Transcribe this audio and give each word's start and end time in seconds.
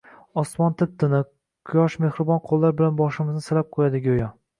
Osmon 0.41 0.77
tip-tiniq. 0.77 1.27
Quyosh 1.71 1.97
mehribon 2.05 2.41
qoʻllari 2.47 2.75
bilan 2.79 2.97
boshimizni 3.03 3.45
silab 3.49 3.71
qoʻyadi 3.77 4.03
goʻyo. 4.09 4.33